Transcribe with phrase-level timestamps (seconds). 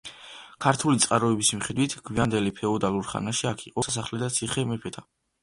[0.63, 5.07] ქართული წყაროების მიხედვით, გვიანდელი ფეოდალურ ხანაში აქ იყო „სასახლე და ციხე მეფეთა“.